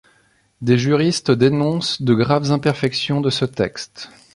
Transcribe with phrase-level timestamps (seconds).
[0.61, 4.09] Des juristes dénoncent de graves imperfections de ce texte.